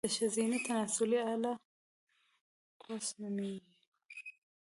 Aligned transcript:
د 0.05 0.07
ښځينه 0.17 0.57
تناسلي 0.65 1.19
اله، 1.33 1.53
کوس 2.81 3.05
نوميږي 3.21 3.75